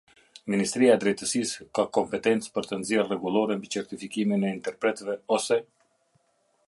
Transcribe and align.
Ministria 0.51 0.93
e 0.95 1.01
Drejtësisë 1.03 1.67
ka 1.79 1.85
kompetencë 1.97 2.49
për 2.55 2.69
të 2.71 2.79
nxjerr 2.85 3.07
rregullore 3.11 3.59
mbi 3.61 3.71
çertifikimin 3.77 4.49
e 4.49 4.53
interpretove 4.57 5.19
ose. 5.39 5.61